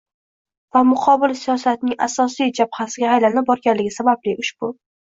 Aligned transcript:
va 0.77 0.81
muqobil 0.91 1.35
siyosatning 1.41 1.95
asosiy 2.07 2.57
jabhasiga 2.63 3.13
aylana 3.17 3.47
borganligi 3.53 3.97
sababli, 4.01 4.39
ushbu 4.47 4.77